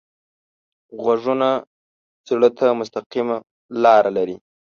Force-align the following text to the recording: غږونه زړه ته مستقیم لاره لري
غږونه 1.03 1.49
زړه 2.27 2.49
ته 2.57 2.65
مستقیم 2.79 3.27
لاره 3.83 4.11
لري 4.17 4.35